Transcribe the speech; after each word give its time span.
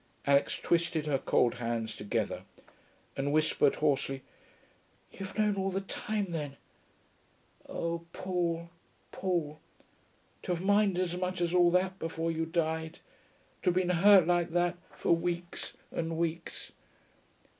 Alix 0.25 0.57
twisted 0.59 1.05
her 1.05 1.19
cold 1.19 1.59
hands 1.59 1.95
together 1.95 2.41
and 3.15 3.31
whispered 3.31 3.75
hoarsely, 3.75 4.23
'You've 5.11 5.37
known 5.37 5.57
all 5.57 5.69
the 5.69 5.81
time, 5.81 6.31
then.... 6.31 6.57
Oh, 7.69 8.07
Paul, 8.11 8.71
Paul 9.11 9.59
to 10.41 10.53
have 10.55 10.63
minded 10.63 11.03
as 11.03 11.15
much 11.15 11.39
as 11.39 11.53
all 11.53 11.69
that 11.69 11.99
before 11.99 12.31
you 12.31 12.47
died... 12.47 12.95
to 13.61 13.67
have 13.69 13.75
been 13.75 13.89
hurt 13.89 14.25
like 14.25 14.49
that 14.53 14.75
for 14.91 15.15
weeks 15.15 15.77
and 15.91 16.17
weeks....' 16.17 16.71